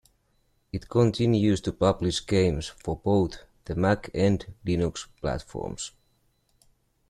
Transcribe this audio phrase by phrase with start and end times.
[0.71, 5.91] It continues to publish games for both the Mac and Linux platforms.